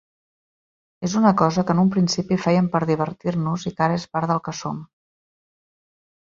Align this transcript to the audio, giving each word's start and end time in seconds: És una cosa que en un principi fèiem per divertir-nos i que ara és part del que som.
És 1.07 1.15
una 1.19 1.33
cosa 1.41 1.63
que 1.67 1.75
en 1.77 1.81
un 1.81 1.91
principi 1.95 2.37
fèiem 2.45 2.69
per 2.77 2.81
divertir-nos 2.93 3.67
i 3.71 3.73
que 3.77 3.87
ara 3.89 3.99
és 4.01 4.09
part 4.17 4.33
del 4.33 4.41
que 4.49 4.55
som. 4.63 4.81